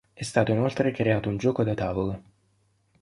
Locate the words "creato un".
0.89-1.37